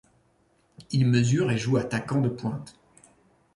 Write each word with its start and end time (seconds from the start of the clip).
Il 0.89 1.05
mesure 1.05 1.51
et 1.51 1.59
joue 1.59 1.77
attaquant 1.77 2.21
de 2.21 2.29
pointe. 2.29 2.75